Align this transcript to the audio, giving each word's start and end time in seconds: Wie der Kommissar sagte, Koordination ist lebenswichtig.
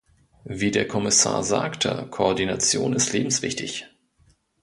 Wie 0.45 0.71
der 0.71 0.87
Kommissar 0.87 1.43
sagte, 1.43 2.07
Koordination 2.09 2.93
ist 2.93 3.13
lebenswichtig. 3.13 3.85